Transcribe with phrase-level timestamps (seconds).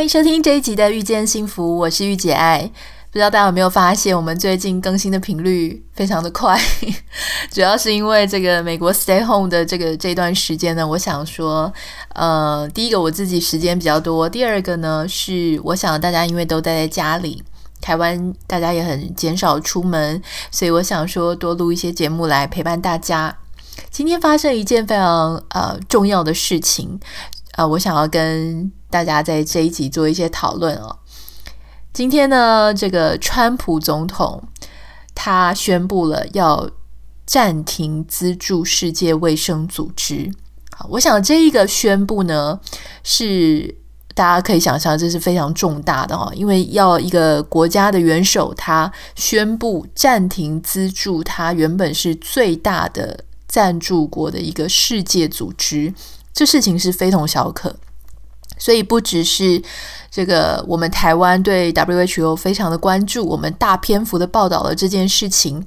[0.00, 2.60] 欢迎收听这一集的《遇见幸福》，我是御姐爱。
[3.10, 6.58] 不知道大家有没有发现，我们最近更新的频率非常的快，
[7.52, 11.70] 主要是因为这个美国 Stay Home 的这个这段时间呢，我想说，
[12.14, 17.42] 呃，第一个我自己时间比较多，第二个呢是我想大家因为都待在家里，
[17.82, 23.36] 台湾大家也很减少出门，所以我想说多录一些节目来陪伴大家。
[23.90, 26.98] 今天发生一件非常呃重要的事情，
[27.56, 30.98] 呃，我想要跟大家在这一集做一些讨论哦。
[31.92, 34.42] 今天呢，这个川普总统
[35.14, 36.68] 他宣布了要
[37.24, 40.30] 暂停资助世界卫生组织。
[40.76, 42.58] 好，我想这一个宣布呢，
[43.02, 43.76] 是
[44.14, 55.92] 大家可以想象这是非常重大的哦，因为要一个国家的元首他宣布暂停资助他原本是最大的赞助国的一个世界组织，
[56.32, 57.74] 这事情是非同小可。
[58.60, 59.60] 所以不只是
[60.08, 65.66] 这个，我们台湾对 WHO 非常的关注，我们大篇幅的报道了这件事情。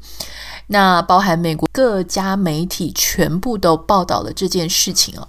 [0.68, 5.28] 那包含美国各家媒体全部都报道了这件事情哦。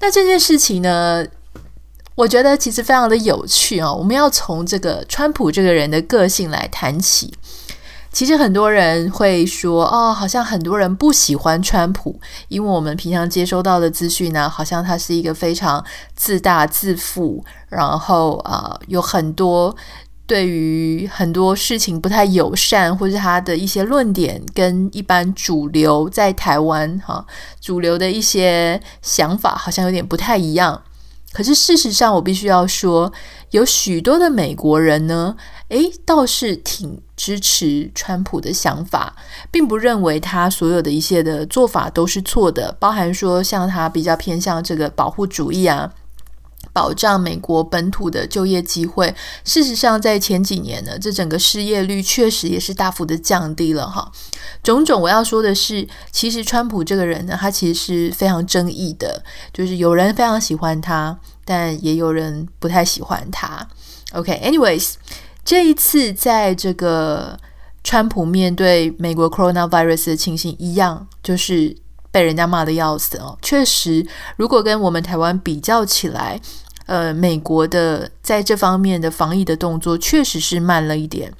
[0.00, 1.24] 那这件事情呢，
[2.14, 3.96] 我觉得其实非常的有趣哦。
[3.98, 7.32] 我们要从这个川普这个人的个性来谈起。
[8.18, 15.84] 其实很多人会说，哦，好像很多人不喜欢川普，因为我们平常接收到的资讯呢，好像他是一个非常
[16.16, 19.76] 自大自负，然后啊、有很多
[20.26, 27.24] 对于很多事情不太友善，或者他的一些论点跟一般主流在台湾哈、
[27.60, 30.82] 主流的一些想法好像有点不太一样。
[31.32, 33.12] 可是事实上，我必须要说，
[33.50, 35.36] 有许多的美国人呢，
[35.68, 39.14] 诶，倒是挺支持川普的想法，
[39.50, 45.92] 并不认为他所有的一些的做法都是错的，包含说像他比较偏向这个保护主义啊。
[46.78, 49.12] 保障美国本土的就业机会。
[49.44, 54.12] 事实上，在前几年呢，这整个失业率确实也是大幅的降低了哈。
[54.62, 63.66] 种种我要说的是，其实川普这个人呢，他其实是非常争议的，就是有人非常喜欢他，但也有人不太喜欢他。
[64.12, 64.94] OK，anyways，
[65.44, 67.36] 这一次在这个
[67.82, 71.76] 川普面对美国 coronavirus 的情形一样，就是。
[72.10, 73.36] 被人家骂得要死哦！
[73.42, 74.04] 确实，
[74.38, 76.40] 如果跟我们台湾比较起来，
[76.88, 81.32] 呃，美国的在这方面的防疫的动作确实是慢了一点。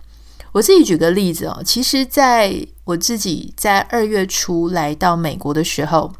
[0.53, 6.13] 我自己举个例子哦，其实在我自己在二月初来到美国的时候，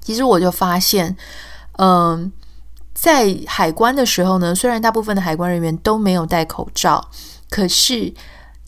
[0.00, 1.16] 其实我就发现，
[1.78, 2.32] 嗯、
[2.94, 7.10] 在海关的时候呢，虽然大部分的海关人员都没有戴口罩，
[7.48, 8.14] 可是。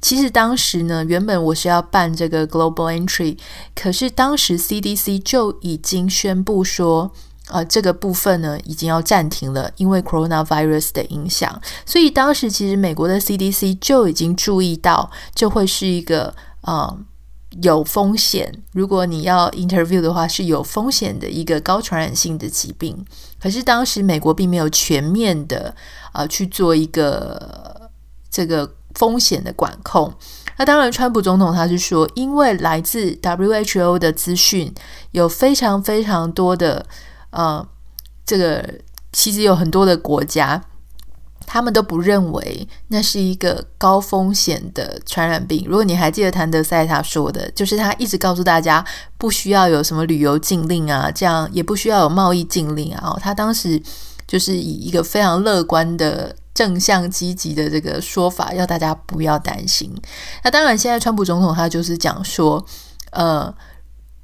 [0.00, 3.36] 其实当时呢，原本我是要办这个 Global Entry，
[3.74, 7.10] 可是当时 CDC 就已经宣布说，
[7.48, 11.60] 呃，这个部分呢已经要暂停了，因为 Coronavirus 的影响。
[11.84, 16.98] 所以当时其实美国的 CDC 就已经注意到，这会是一个呃
[17.62, 23.04] 有风险，如果你要 interview 的话是有风险的一个高传染性的疾病。
[23.40, 25.74] 可是当时美国并没有全面的
[26.12, 27.90] 呃去做一个
[28.30, 28.74] 这个。
[28.94, 30.12] 风险的管控，
[30.56, 34.74] 那当然，川普总统他是说，因为来自 WHO 的资讯
[35.12, 36.84] 有非常非常多的，
[37.30, 37.66] 呃，
[38.24, 38.62] 这个
[39.12, 40.62] 其实有很多的国家，
[41.46, 45.64] 他们都不认为那是一个高风险的传染病。
[45.66, 48.84] 如果你还记得谭德塞他说的，就是他一直告诉大家
[49.16, 53.16] 不需要有什么旅游禁令啊，这样也不需要有贸易禁令啊。
[53.20, 53.80] 他当时
[54.26, 56.34] 就是以一个非常乐观的。
[56.54, 59.94] 正向积极的这个说法，要大家不要担心。
[60.42, 62.66] 那当然，现在川普总统他就是讲说，
[63.12, 63.54] 呃，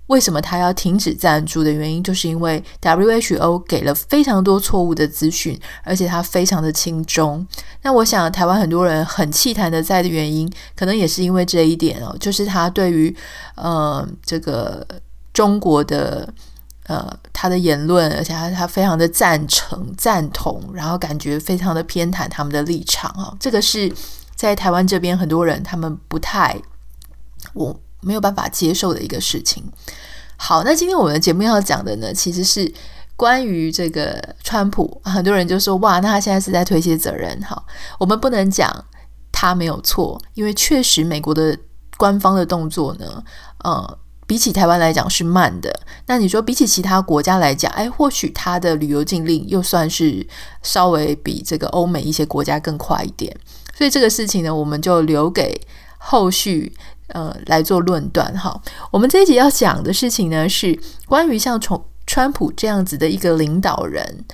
[0.07, 7.47] 为什么他要停止赞助的原因，就是因为 WHO 给了非常多错误的资讯，而且他非常的轻中。
[7.83, 13.15] 那我想，台湾很多人很气谈的在的原因，可能也是因为这一点哦，就是他对于
[13.55, 14.87] 呃这个
[15.33, 16.33] 中国的。
[16.87, 23.35] 呃，他的言论，而且他他非常的赞成、赞同，然后感觉非常的偏袒他们的立场啊。
[23.41, 23.91] 这个是
[24.35, 26.55] 在台湾这边很多人他们不太，
[27.55, 27.75] 我
[28.05, 29.65] 没有办法接受的一个事情。
[30.37, 32.73] 好，那今天我们的节目要讲的呢，其实是
[33.17, 35.01] 关于这个川普。
[35.05, 37.41] 很多人就说，哇，那他现在是在推卸责任。
[37.43, 37.65] 好，
[37.99, 38.85] 我们不能讲
[39.33, 41.57] 他没有错，因为确实美国的
[41.97, 43.23] 官方的动作呢，
[43.63, 45.73] 呃，比起台湾来讲是慢的。
[46.07, 50.27] 那你说比起其他国家来讲，哎，或许他的旅游禁令又算是
[50.63, 53.35] 稍微比这个欧美一些国家更快一点。
[53.73, 55.61] 所以这个事情呢，我们就留给
[55.99, 56.77] 后续
[57.09, 58.61] 呃来做论断哈。
[58.91, 64.25] 我们这一集要讲的事情呢，是关于像从川普这样子的一个领导人。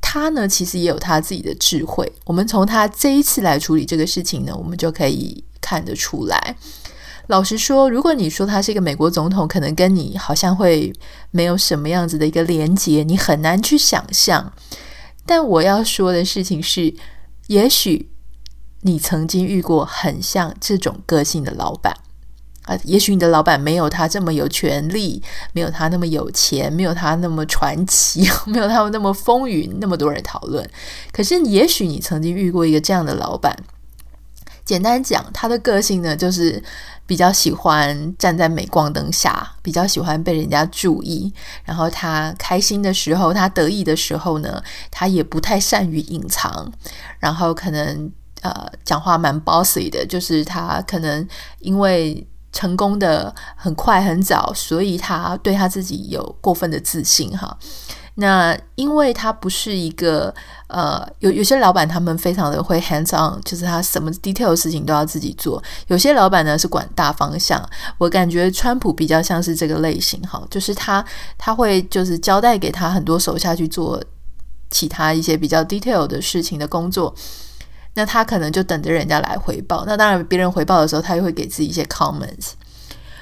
[0.00, 2.10] 他呢，其实也有他自己的智慧。
[2.24, 6.56] 我们从他这一次来处理这个事情呢，我们就可以看得出来。
[7.28, 10.92] 老实说，如果你说他是一个美国总统，可能跟你好像会
[11.30, 14.52] 没有什么样子的一个连结，你很难去想象。
[15.24, 16.92] 但我要说的事情是，
[17.46, 18.09] 也许
[18.82, 21.94] 你曾经遇过很像这种个性的老板。
[22.66, 25.22] 啊，也许你的老板没有他这么有权力，
[25.52, 30.68] 没有他那么有钱，没有他那么传奇， 没有他们那么风云，那么多人讨论。
[31.10, 33.56] 可是，也许你曾经遇过一个这样的老板。
[34.62, 36.62] 简单讲，他的个性呢，就是
[37.06, 41.32] 比较喜欢站在镁光灯下，比较喜欢被人家注意。
[41.64, 46.70] 然后他开心的时候，他得意的时候呢，他也不太善于隐藏。
[47.18, 48.12] 然后可能
[48.42, 51.26] 呃，讲话蛮 bossy 的，就是他可能
[51.60, 52.26] 因为。
[52.52, 57.56] 成功的很快很早，所以他对他自己有过分的自信哈。
[58.16, 60.34] 那因为他不是一个
[60.66, 65.62] 呃，有有些老板他们非常的会 hands on，就是他什么 detail 事情都要自己做。
[65.86, 67.64] 有些老板呢是管大方向，
[67.98, 71.04] 我感觉川普比较像是这个类型哈，就是他
[71.38, 74.02] 他会就是交代给他很多手下去做
[74.70, 77.14] 其他一些比较 detail 的事情的工作。
[78.00, 79.84] 那他可能就等着人家来回报。
[79.86, 82.52] 那当然，别人回报的时候，他又会给自己一些 comments。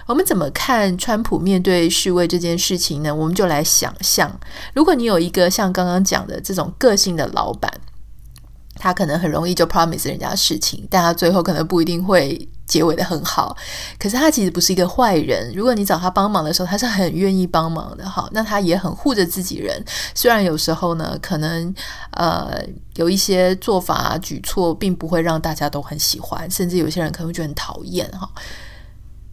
[0.07, 3.13] 我们怎么看川普面对侍卫这件事情呢？
[3.13, 4.31] 我们就来想象，
[4.73, 7.69] 如果你有一个像刚刚讲的这种个性的老板，
[8.77, 12.49] 他可能很容易就 promise 人家事情，但他最后可能不一定会。
[12.69, 13.57] 结尾的很好，
[13.99, 15.51] 可是他其实不是一个坏人。
[15.55, 18.07] 如果你找他帮忙的时候，他是很愿意帮忙的。
[18.09, 19.83] 哈，那他也很护着自己人。
[20.15, 21.75] 虽然有时候呢，可能
[22.11, 22.63] 呃
[22.97, 28.07] 有一些做法举措并不会让大家都很喜欢，甚至有些人可能会觉得很讨厌。
[28.11, 28.29] 哈，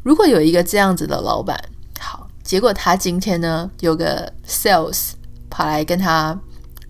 [0.02, 1.62] 如果有一个这样子的老板，
[2.00, 5.12] 好，结果他今天呢有个 sales
[5.50, 6.40] 跑来跟他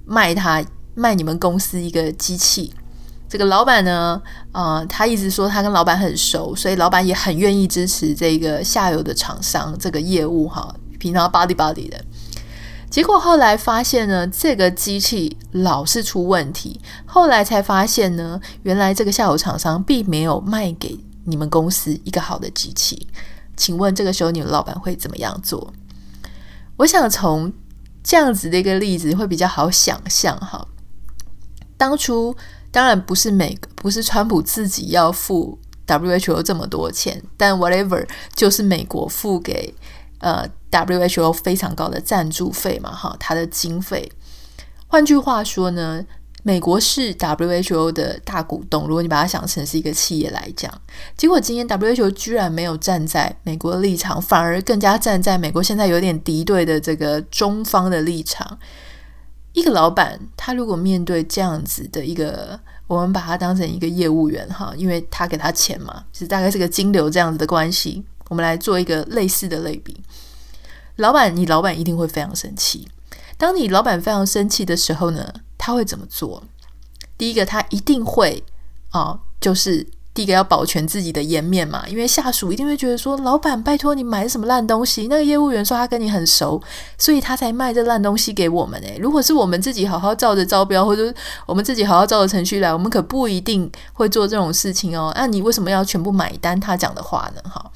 [0.05, 0.63] 卖他
[0.93, 2.71] 卖你们公司一个机器。
[3.35, 4.21] 这个老板呢，
[4.53, 12.01] 呃，他一直说他跟老板很熟，所以老板也很愿意支持这个下游的厂商这个业务哈，平常 body body 的。
[12.89, 23.05] 结果后来发现呢，这个机器老是出问题，后来才发现呢，原来这个下游厂商并没有卖给你们公司一个好的机器。
[23.57, 25.73] 请问这个时候你们老板会怎么样做？
[26.77, 27.51] 我想从
[28.01, 30.65] 这样子的一个例子会比较好想象哈，
[31.75, 32.33] 当初。
[32.75, 35.57] 当然不是美，不是川普自己要付
[35.87, 38.05] WHO 这么多钱，但 whatever
[38.35, 39.73] 就是美国付给
[40.19, 44.11] 呃 WHO 非常高的赞助费嘛，哈，它的经费。
[44.87, 46.03] 换句话说呢，
[46.43, 48.85] 美国是 WHO 的大股东。
[48.85, 50.69] 如果你把它想成是一个企业来讲，
[51.15, 58.59] 结果今天 WHO 居然没有站在美国的立场，反而更加站在美国现在有点敌对的这个中方的立场。
[59.55, 68.03] 一个老板，他如果面对这样子的一个，我们把他当成一个业务员哈，因为他给他钱嘛，其实大概是个金流这样子的关系。
[68.27, 69.95] 我们来做一个类似的类比。
[70.97, 72.85] 老板，你老板一定会非常生气。
[73.37, 76.43] 当你老板非常生气的时候呢，他会怎么做？
[77.17, 78.43] 第一个，他一定会
[78.89, 79.87] 啊、哦，就是。
[80.15, 85.07] 第一个要保全自己的颜面嘛，因为下属一定会觉得说，老板拜托你买什么烂东西？
[85.09, 86.59] 那个业务员说他跟你很熟，
[86.97, 91.13] 所以他才卖这烂东西给我们诶，如果是我们自己好好照着招标，或者
[91.45, 95.11] 我们自己好好照着程序来，我们可不一定会做这种事情哦。
[95.15, 97.41] 那你为什么要全部买单他讲的话呢？
[97.49, 97.69] 哈，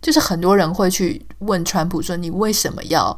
[0.00, 3.16] 就是很多人会去问川普说，你为什么要？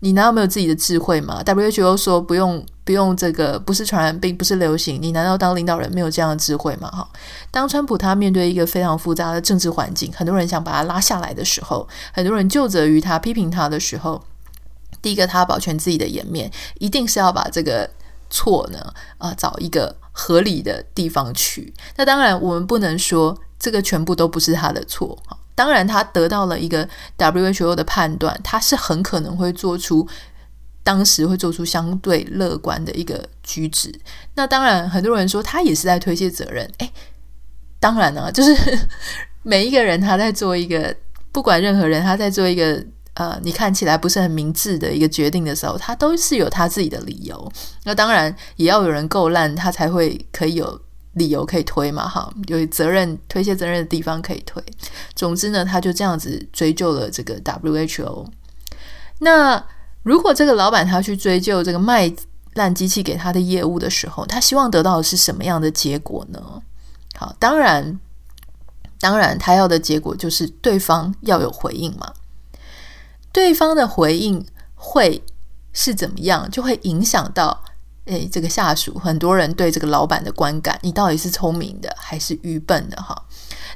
[0.00, 5.00] 你难道没有自己的智慧吗？WHO 说不用不用这个，不是传染病，不是流行。
[5.00, 6.90] 你难道当领导人没有这样的智慧吗？
[6.90, 7.08] 哈，
[7.50, 14.22] 当川普他面对一个非常复杂的政治环境，很多人想把他拉下来的时候，很多人就责于他、批评他的时候，
[15.00, 17.88] 第一个他保全自己的颜面，一定是要把这个
[18.28, 21.72] 错呢啊、找一个合理的地方去。
[21.96, 25.18] 那当然，我们不能说这个全部都不是他的错。
[25.54, 26.86] 当然，他得到了一个
[27.16, 30.06] WHO 的判断，他是很可能会做出
[30.84, 33.92] 当时会做出相对乐观的一个举止。
[34.34, 36.70] 那当然，很多人说他也是在推卸责任。
[36.78, 36.92] 诶，
[37.80, 38.78] 当然呢， 就是
[39.42, 40.94] 每一个人他在做一个，
[41.32, 47.52] 不管任何人他在做一个呃，你看起来不是很明智的一个决定的时候，他都是有他自己的理由。
[47.84, 50.80] 那当然，也要有人够烂，他才会可以有
[51.12, 54.62] 理由可以推嘛，哈，有责任推卸责任的地方可以推。
[55.14, 58.26] 总之呢，他就这样子追究了这个 WHO。
[59.20, 59.64] 那
[60.04, 62.14] 如果这个老板他去追究这个卖
[62.54, 66.62] 烂机器给他的业务的时候，他希望得到的是什么样的结果呢？
[67.16, 67.98] 好，当然，
[69.00, 72.12] 当然，他要的结果就是对方要有回应嘛。
[73.32, 74.46] 对方的回应
[74.76, 75.24] 会
[75.72, 77.64] 是怎么样，就会影响到。
[78.06, 82.96] 诶，这个下属很多人对这个老板的观感，你到底是聪明的还是愚笨的？
[82.98, 83.24] 哈，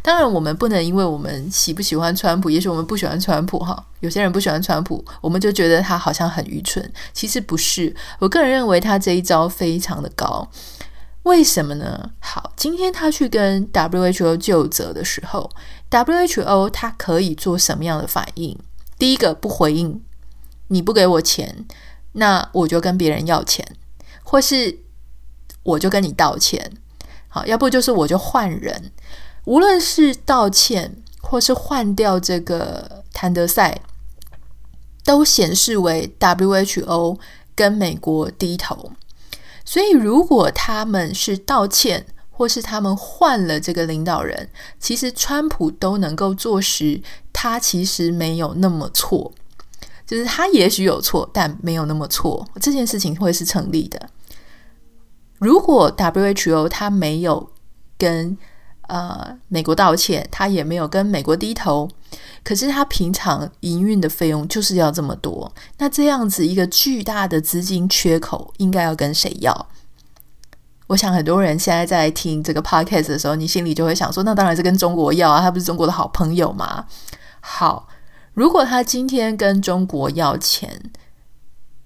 [0.02, 6.92] 当然我们不能因为我们喜不喜欢川普，也许我们不喜欢川普，哈，有些人不喜欢川普，我们就觉得他好像很愚蠢。
[7.12, 10.48] 其实不是，我个人认为他这一招非常的高。
[11.24, 12.10] 为什么呢？
[12.20, 15.50] 好，今天他去跟 WHO 就责的时候
[15.90, 18.58] ，WHO 他可以做什么样的反应？
[18.98, 20.00] 第一个，不回应，
[20.68, 21.66] 你不给我钱，
[22.12, 23.66] 那我就跟别人要钱。
[24.22, 24.78] 或是
[25.62, 26.72] 我就跟你道歉，
[27.28, 28.92] 好，要不就是我就换人。
[29.48, 33.80] 无论是道歉，或是换掉这个谭德赛，
[35.06, 37.18] 都显示为 WHO
[37.54, 38.92] 跟美国低头。
[39.64, 47.00] 所以，如果他们是道歉，或是他们换了这个领导人，其实川普都能够坐实，
[47.32, 49.32] 他其实没有那么错，
[50.06, 52.46] 就是他也许有错，但没有那么错。
[52.60, 54.10] 这件事情会是成立的。
[55.38, 57.50] 如果 WHO 他没有
[57.96, 58.36] 跟
[58.88, 61.88] 呃美国道歉，他也没有跟美国低头，
[62.42, 69.68] 可是他平常营运的费用就是要这么多，那这样子一个巨大的资金缺口，应该要跟谁要？
[70.88, 76.86] 我想很多人现在在听这个 podcast 的时候，你心里就会想说，那当然是跟中国要啊，他不是中国的好朋友吗？
[77.40, 77.88] 好，
[78.34, 80.90] 如果他今天跟中国要钱，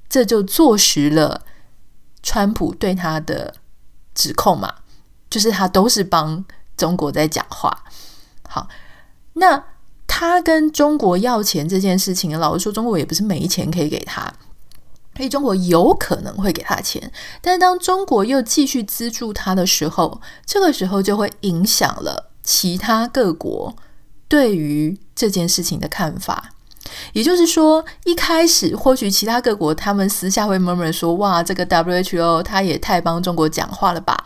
[0.09, 1.43] 这就坐实了。
[2.25, 3.53] 川普对他的
[4.15, 4.73] 指控嘛，
[5.29, 6.45] 就是他都是帮
[6.83, 7.85] 中国在讲话。
[8.49, 8.67] 好，
[9.35, 9.65] 那
[10.09, 14.23] 他跟中国要钱这件事情，老实说，中国也不是没钱可以给他，
[15.17, 17.13] 所以中国有可能会给他钱。
[17.41, 23.77] 但是当中国又继续资助他的时候，这个时候就会影响了其他各国
[24.27, 26.51] 对于这件事情的看法。
[27.13, 34.17] 也就是说，一开始或许其他各国他们私下会 murmur 说：“哇，这个 WHO 他也太帮中国讲话了吧？”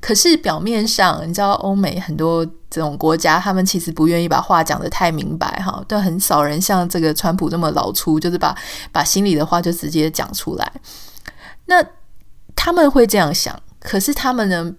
[0.00, 8.56] 可是表面上，你知道，欧美很多这种国家，他们其实不愿意把话讲得太明白，哈，但很少人像这个川普这么老粗，就是把
[8.92, 10.72] 把心里的话就直接讲出来。
[11.66, 11.84] 那
[12.54, 14.74] 他们会这样想，可是他们呢？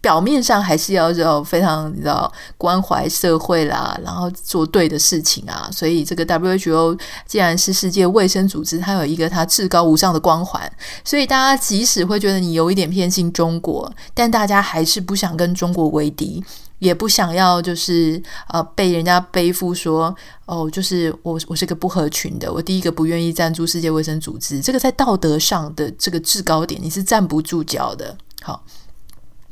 [0.00, 5.68] 表面上还是要要非常你知道关怀社会啦，然后做对的事情啊。
[5.72, 10.70] 所以这个 WHO 既然是世界卫生组织，它有一个它至高无上的光环，
[11.04, 16.44] 所以大家即使会觉得你有一点偏心中国，但大家还是不想跟中国为敌，
[16.78, 20.14] 也不想要就是呃被人家背负说
[20.46, 28.16] 哦，就是我我是个不合群的，我第一个不愿意赞助世界卫生组织，这个在道德上的这个制高点你是站不住脚的。
[28.42, 28.62] 好。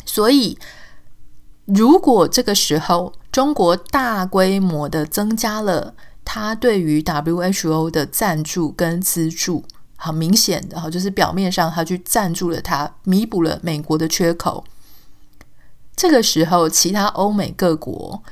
[0.06, 0.56] 所以，
[1.66, 5.94] 如果这个时候中国大规模的增加了
[6.24, 9.64] 他对于 WHO 的赞助跟资助，
[9.96, 14.64] 很明显的哈，就是表面上他去赞助了他，弥补了美国的缺口。
[15.94, 18.22] 这个时候，其他欧美各国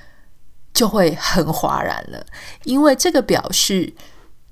[0.73, 2.27] 就会很哗然了，
[2.65, 3.95] 因为这个表示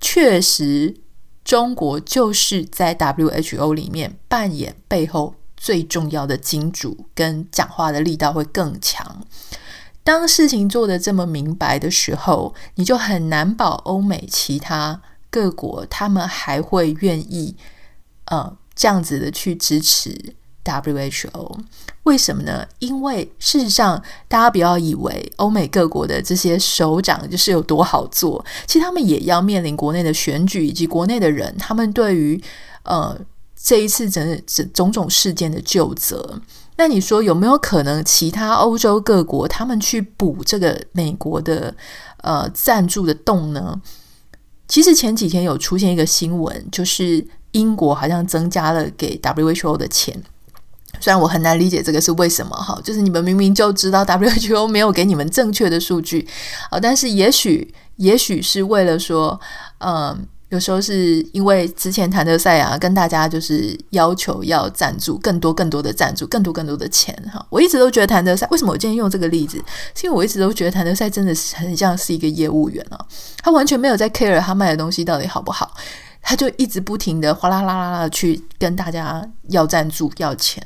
[0.01, 0.97] 确实
[1.45, 5.35] 中国就是在 WHO 里面扮演背后。
[5.63, 9.25] 最重要的金主跟讲话的力道会更强。
[10.03, 15.01] 当事情做得这么明白的时候，你就很难保欧美其他
[15.31, 17.55] 各国他们还会愿意
[18.25, 21.61] 呃这样子的去支持 WHO。
[22.03, 22.67] 为什么呢？
[22.81, 32.43] 因为事实上，大家不要以为欧美各国的这些首长就是有多好做，其实他们也要面临国内的选举以及国内的人，他们对于
[32.83, 33.17] 呃。
[33.63, 36.41] 这一次整整种种事件的旧责，
[36.77, 41.73] 那你说有没有可能其他欧洲各国他们去补这个美国的
[42.23, 43.81] 呃赞助的洞呢？
[44.67, 50.21] 其实前几天有出现一个新闻，就是英国好像增加了给 WHO 的钱，
[50.99, 56.27] 虽然我很难理解这个是为什么哈，就是你们明明就知道 WHO 没有给你们正确的数据
[56.69, 59.41] 啊，但是也许也许是为了说
[59.79, 60.27] 嗯。
[60.53, 67.43] 有时候是因为之前谭德赛啊，跟大家就是要求要赞助更多更多的赞助，更多更多的钱哈。
[67.49, 69.57] 我一直都觉得谭德赛为什么我今天用这个例子，
[69.95, 72.99] 是因为我一直都觉得谭德赛真的是很像是一个业务员啊，
[73.39, 75.75] 他完全没有在 care 他卖的东西到底好不好，
[76.21, 80.63] 他就一直不停的哗啦啦啦啦去跟大家要赞助要钱。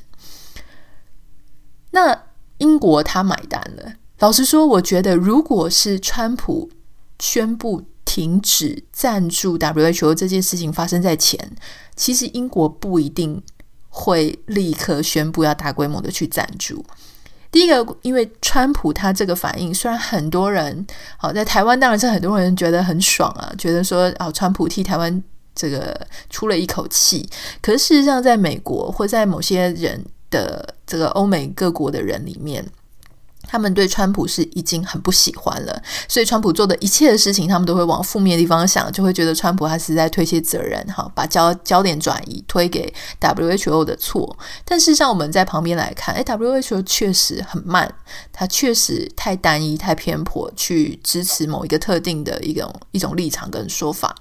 [1.92, 2.24] 那
[2.58, 3.92] 英国他买单了。
[4.18, 6.70] 老实说，我觉得如果是川普
[7.20, 11.38] 宣布停止赞助 WHO 这件事情发生在前，
[11.94, 13.42] 其实英国不一定
[13.90, 16.82] 会立刻宣布要大规模的去赞助。
[17.50, 20.86] 第一个，因为川普他这个反应，虽然很多人
[21.18, 25.22] 好在台湾当然是很多人觉得很爽啊，觉得说哦，川普替台湾
[25.54, 27.28] 这个出了一口气。
[27.60, 32.64] 可是事实上，在美国或在某些人的这个欧美各国的人里面。
[33.46, 44.36] 他们对川普是已经很不喜欢了，所以川普做的一切的事情，他们都会往负面的地方想，就会觉得川普他是在推卸责任，哈，把焦焦点转移推给 WHO 的错。
[44.64, 47.92] 但事实上，我们在旁边来看，诶，WHO 确实很慢，
[48.32, 54.14] 它确实太单一、太偏颇，去支持某一个特定的一种一种立场跟说法。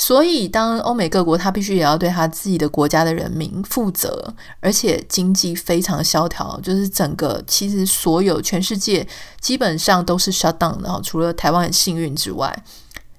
[0.00, 9.04] 所以，当欧美各国，他必须也要对他自己的国家的人民负责，而且经济非常萧条，就是整个其实所有全世界
[9.40, 12.64] 基本上都是 shut down 的，除了台湾很幸运之外。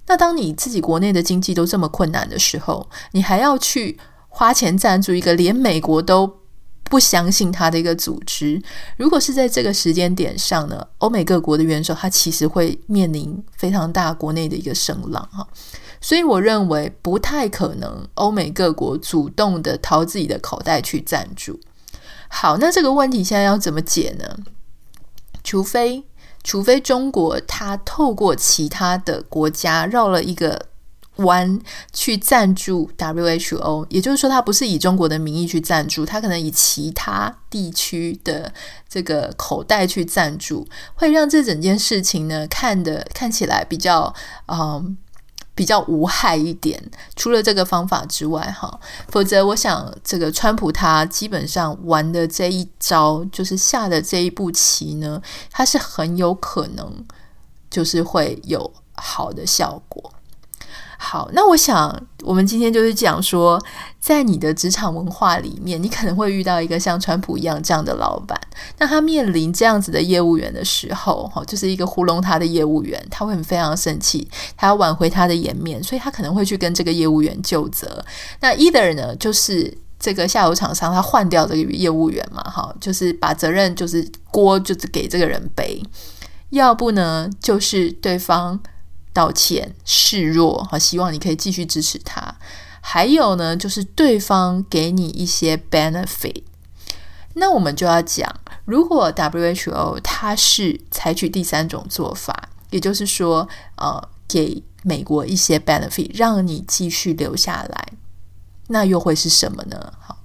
[0.08, 6.39] 那当你自己国内的经济都这么困难的时候，你还要去花钱赞助一个连美国都
[6.90, 8.62] 不相信他的一个组织？
[8.98, 15.48] 如果是在这个时间点上呢，欧美各国的元首他其实会面临非常大国内的一个声浪，哈。
[16.02, 21.60] 所以我认为不太可能，欧美各国主动的掏自己的口袋去赞助。
[22.30, 24.38] 好，那这个问题现在要怎么解呢？
[25.44, 26.06] 除非，
[26.42, 30.68] 除非中国它透过其他的国家绕了一个
[31.20, 31.60] 弯
[31.94, 38.52] 去赞助 WHO，也就是说，它不是以中国的名义去赞助，它可能以其他地区的
[38.90, 44.14] 这个口袋去赞助，会让这整件事情呢看得看起来比较
[44.48, 44.98] 嗯。
[45.56, 46.82] 比较无害一点，
[47.18, 55.22] 除了这个方法之外，哈，否则我想这个川普他基本上玩的这一招，就是下的这一步棋呢，
[55.52, 57.06] 他是很有可能
[57.70, 60.14] 就是会有好的效果。
[61.02, 63.58] 好，那我想我们今天就是讲说，
[64.02, 68.38] 在你的职场文化里面，你可能会遇到一个像川普一样这样的老板。
[68.80, 78.04] 那他面临这样子的业务员的时候，哈，就是一个糊弄他的业务员，他会很非常生气，他要挽回他的颜面，所以他可能会去跟这个业务员就责。
[78.42, 85.82] 那 either 呢，就是这个下游厂商他换掉这个业务员嘛，哈，就是把责任就是锅就是给这个人背，
[86.50, 88.60] 要不呢，就是对方。
[89.20, 92.34] 道歉示弱，好，希望你可以继续支持他。
[92.80, 96.44] 还有呢，就是对方给你一些 benefit，
[97.34, 107.88] 那我们就要讲，如果 WHO 它是采取第三种做法，也就是说，呃，给美国一些 benefit，让你继续留下来，
[108.68, 109.92] 那又会是什么呢？
[110.00, 110.20] 好，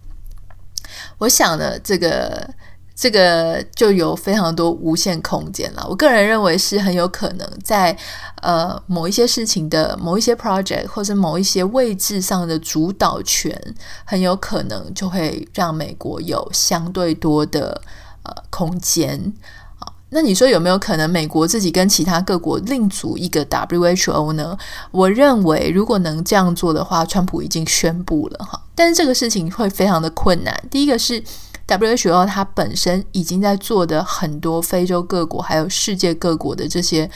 [1.18, 2.54] 我想呢，这个。
[2.96, 5.84] 这个就有非常多无限空间了。
[5.88, 7.96] 我个人认为是很有可能在
[8.40, 13.60] 呃某一些事情的某一些 project 或者某一些位置上的主导权，
[14.04, 17.82] 很有可能就会让美国有相对多的
[18.22, 19.32] 呃空间。
[19.80, 24.56] 好，那你说有没有可能美国自己跟其他各国另组一个 WHO 呢？
[24.92, 30.62] 我认为如果能这样做的话，川普已经宣布了哈，但是这个事情会非常的困难。
[30.70, 31.20] 第一个是。
[31.66, 37.10] WHO 它本身已经在做的很多非洲各国还有世界各国的这些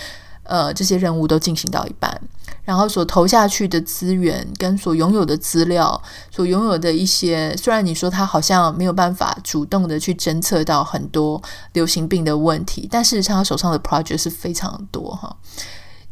[0.44, 2.20] 呃这些任务都进行到一半，
[2.64, 11.40] 然后所投下去的资源跟所拥有的资料，所拥有的一些，虽然你说它好像没有办法主动的去侦测到很多
[11.74, 15.36] 流行病的问题，但事实上它手上的 project 是非常多哈。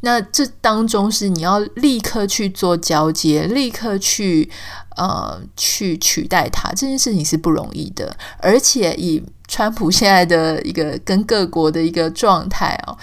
[0.07, 4.49] 那这当中是你要立刻去做交接，立刻去
[4.95, 8.16] 呃去取代它，这件事情是不容易的。
[8.38, 12.97] 而且以川普现在的一个跟各国的一个状态哦，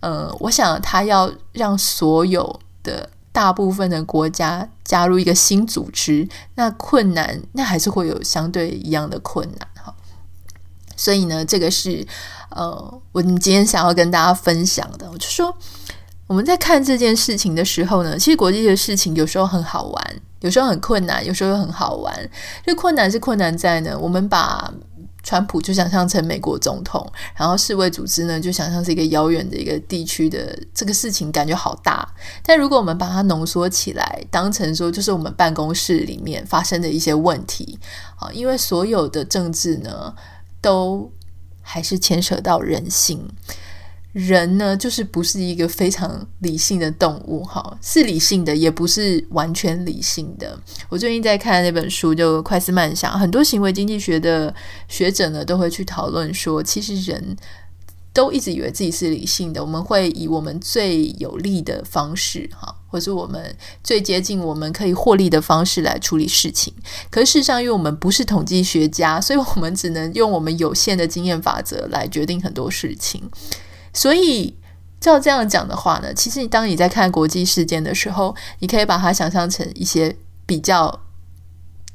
[0.00, 9.94] 呃，我想他要让所有的大部分的国家加入一个新组织，那困难那还是会有相对一样的困难哈。
[10.96, 12.06] 所以呢，这个是
[12.48, 15.54] 呃我今天想要跟大家分享的，我就说。
[16.26, 22.30] 我们在看这件事情的时候呢，其实国际的事情有时候很好玩，有时候很困难，有时候又很好玩。
[22.64, 24.72] 这困难是困难在呢，我们把
[25.22, 27.04] 川普就想象成美国总统，
[27.36, 32.06] 然后世卫组织呢就想象是一个遥远的一个地区的这个事情，感觉好大。
[32.42, 37.78] 但如果我们把它浓缩起来，当成说就是我们办公室里面发生的一些问题
[38.18, 40.12] 啊，因为所有的政治呢，
[40.60, 41.08] 都
[41.62, 43.28] 还是牵扯到人性。
[44.16, 50.58] 人呢，就是不是一个非常理性的动物，哈，是理性的，也不是完全理性的。
[50.88, 54.54] 我最近在看那本书，就《快思慢想》，很多行为经济学的
[54.88, 57.36] 学者呢，都会去讨论说，其实人
[58.14, 66.72] 都一直以为自己是理性的，我们会以我们最有利的方式，哈，或是我们最接近我们可以获利的方式来处理事情。
[67.10, 73.22] 可是事实上，因为我们不是统计学家，所以我们只能用我们有限的经验法则来决定很多事情。
[73.96, 74.54] 所以，
[75.00, 81.00] 照这样讲的话呢，其实当你在看国际事件的时候，你可以把它想象成一些比较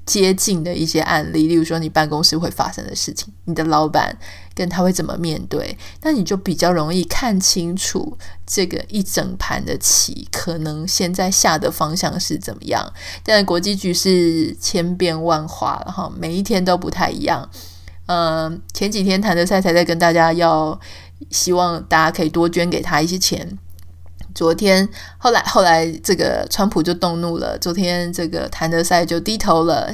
[0.04, 4.18] 接近的一些案例，例如说你办公室会发生的事情，你的老板
[4.56, 12.92] 跟他会怎么面对，那你就比较容易看清楚这个一整盘的棋可能现在下的方向是怎么样。
[13.24, 17.48] 但国际局势千变万化，了哈每一天都不太一样。
[18.08, 20.80] 嗯、前几天谭德赛才在跟大家要。
[21.30, 23.58] 希望大家可以多捐给他一些钱。
[24.34, 29.94] 昨天后来后来这个川普就动怒了，昨天这个谭德塞就低头了，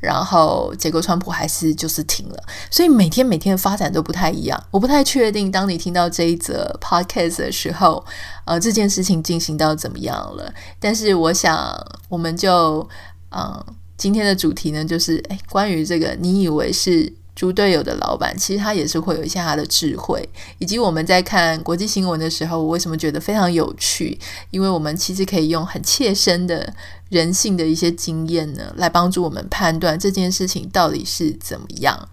[0.00, 2.42] 然后结果川普还是就是停了。
[2.68, 4.60] 所以每天每天的发展都不太一样。
[4.72, 8.04] 我不太确定，当你听到这一则 podcast 的时候，
[8.44, 10.52] 呃，这件事情进行到怎么样了？
[10.80, 11.72] 但是我想，
[12.08, 12.88] 我们就
[13.30, 13.64] 嗯、
[13.96, 17.12] 今天的主题呢，就是诶，关于这个，你以为是。
[17.36, 20.26] 猪队友的老板，其实他也是会有一些他的智慧，
[20.58, 24.18] 以及我们在看国际新闻的时候，我为什么觉得非常有趣？
[24.50, 26.74] 因为我们其实可以用很切身的
[27.10, 32.08] 人性的一些经验呢，来帮助我们判断这件事情到底是怎么样，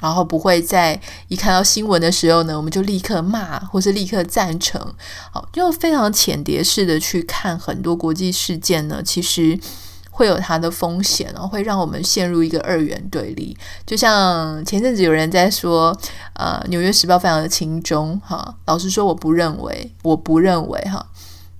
[0.00, 4.80] 然后不会在一看到新闻的时候呢，我们就立刻骂，或是立刻赞成，
[5.32, 9.58] 好，就非常浅碟式的去看很多国际事件呢，其实。
[10.20, 13.56] 会有它的风险，然后会让我们陷入一个二元对立。
[13.86, 15.98] 就像前阵子有人在说，
[16.34, 21.06] 呃，《纽约时报》非常的亲中，哈，老实说，我不认为，我不认为，哈，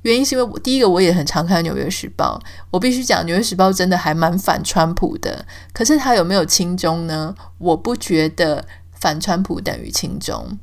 [0.03, 2.39] 原因是因为我第一个我也很常看《纽约时报》，
[2.71, 5.47] 我必须讲，《纽约时报》真的还蛮反川普的。
[5.73, 7.35] 可是他有没有亲中呢？
[7.57, 10.59] 我不觉得反川普等于亲中。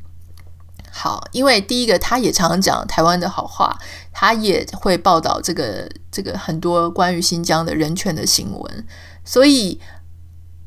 [0.97, 3.77] 好，因为第一个，他也常常讲台湾的好话，
[4.11, 8.85] 他也会报道这个这个很多关于新疆的人权的新闻，
[9.23, 9.79] 所以，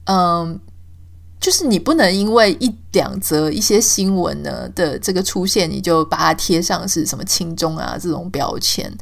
[0.04, 0.60] 嗯。
[1.40, 8.92] 就是你不能因为一两则一些新闻呢的这个出现，你就把它贴上是什么轻中啊这种标签。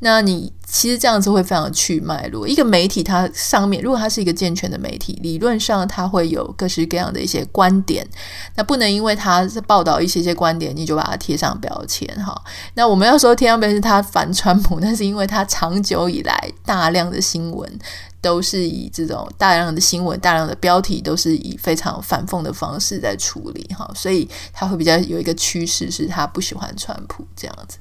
[0.00, 2.46] 那你其实这样子会非常去脉络。
[2.46, 8.06] 一个媒体它上面，如果它是一个健全的媒体，理论上它会有各式各样的一些观点。
[8.54, 12.40] 那不能因为它是报道一些些观点，你就把它贴上标签哈。
[12.74, 17.78] 那我们要说贴上标签是它反川普，那是因为它长久以来大量的新闻。
[18.20, 27.78] 都是以这种大量的新闻、大量的标题，都是以非常反讽的方式在处理哈，所以他会比较有一个趋势，是他不喜欢川普这样子。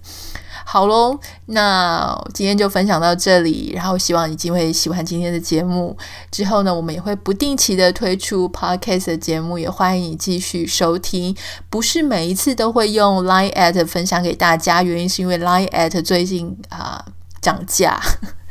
[0.69, 5.97] 好喽，那今天就分享到这里，然后希望你今会喜欢今天的节目。
[6.30, 11.34] 之后呢，我们也会不定期的推出 podcast 的节目，也欢迎你继续收听。
[11.69, 17.02] 不是每一次都会用 Line at 分享给大家，原因是因为 Line at 最近啊
[17.41, 17.97] 涨价，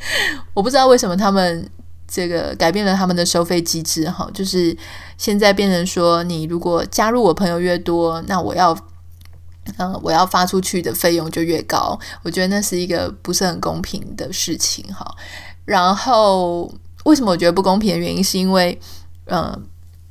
[0.55, 1.69] 我不知道为什么他们。
[2.09, 4.77] 这个改变了他们的收费机制，哈，就是
[5.19, 8.77] 现在变成说，你如果加入我朋友越多，那我要，
[9.79, 11.99] 嗯、我要发出去的费用就越高。
[12.23, 15.05] 我觉得那是一个不是很公平的事情，哈。
[15.65, 16.73] 然后
[17.05, 18.79] 为什么我觉得不公平的原因，是因为，
[19.25, 19.67] 嗯、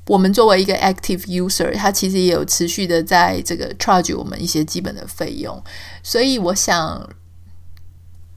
[0.08, 5.64] 我们作为一个 active user，它其实也有持续的在这个 charge 我们一些基本的费用，
[6.04, 7.10] 所以我想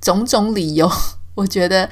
[0.00, 0.88] 种种理由。
[1.38, 1.88] 我觉得，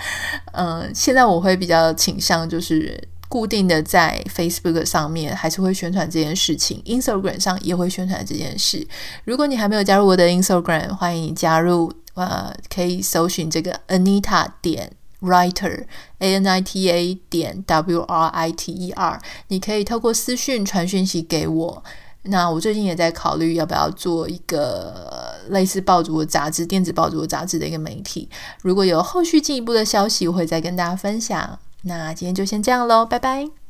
[0.55, 8.85] 嗯、呃，现在我会比较倾向就是固定的在 Facebook 上面还是会宣传这件事情，Instagram 上也会宣传这件事。
[9.25, 21.85] 如果你还没有加入我的 Instagram，欢迎你加入，呃，可以搜寻这个 Anita 点 Writer，A N I T A 点 W R I T E R，你可以透过私讯传讯息给我。
[22.29, 28.29] 那我最近也在考虑要不要做一个类似爆竹的杂志、电子爆竹的杂志的一个媒体。
[28.63, 31.59] 如果有后续进一步的消息，我会再跟大家分享。
[31.83, 33.66] 那今天就先这样喽，拜拜。